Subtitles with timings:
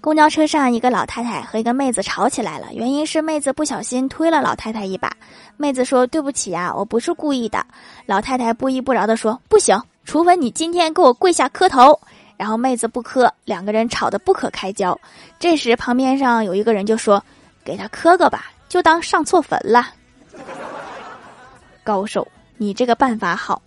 [0.00, 5.12] 公交车上，一个老太太和一个妹子吵起来了，原因是妹子不小心推了老太太一把。
[5.58, 7.64] 妹子说对不起啊，我不是故意的。
[8.06, 11.98] 老太太不依不饶地说不行，除非你今天给我跪下磕头。
[12.38, 14.98] 然后妹子不磕，两个人吵得不可开交。
[15.38, 17.22] 这时旁边上有一个人就说，
[17.62, 19.86] 给他磕个吧，就当上错坟了。
[21.84, 22.26] 高手，
[22.56, 23.60] 你这个办法好。